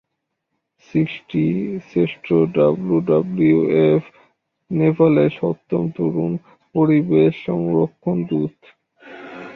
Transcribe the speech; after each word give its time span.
সৃষ্টি 0.87 1.43
শ্রেষ্ঠ 1.87 2.25
ডাব্লিউডাব্লিউএফ 2.55 4.03
নেপালের 4.71 5.31
সপ্তম 5.39 5.83
তরুণ 5.95 6.31
পরিবেশ 6.75 7.31
সংরক্ষণ 7.45 8.17
দূত। 8.29 8.55